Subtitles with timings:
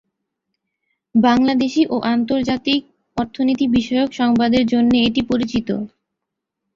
[1.15, 2.81] বাংলাদেশী ও আন্তর্জাতিক
[3.17, 5.69] অর্থনীতি বিষয়ক সংবাদের জন্যে এটি পরিচিত।